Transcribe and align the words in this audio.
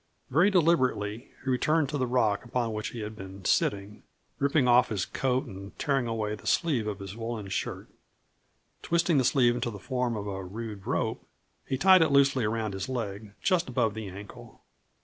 Very 0.31 0.49
deliberately 0.49 1.29
he 1.43 1.49
returned 1.51 1.87
to 1.89 1.97
the 1.99 2.07
rock 2.07 2.43
upon 2.43 2.73
which 2.73 2.87
he 2.87 3.01
had 3.01 3.15
been 3.15 3.45
sitting, 3.45 4.01
ripping 4.39 4.67
off 4.67 4.89
his 4.89 5.05
coat 5.05 5.45
and 5.45 5.77
tearing 5.77 6.07
away 6.07 6.33
the 6.33 6.47
sleeve 6.47 6.87
of 6.87 6.97
his 6.97 7.15
woollen 7.15 7.49
shirt. 7.49 7.87
Twisting 8.81 9.19
the 9.19 9.23
sleeve 9.23 9.53
into 9.53 9.69
the 9.69 9.77
form 9.77 10.17
of 10.17 10.25
a 10.25 10.43
rude 10.43 10.87
rope, 10.87 11.23
he 11.67 11.77
tied 11.77 12.01
it 12.01 12.09
loosely 12.09 12.43
around 12.43 12.73
his 12.73 12.89
leg, 12.89 13.33
just 13.43 13.69
above 13.69 13.93
the 13.93 14.09
ankle. 14.09 14.63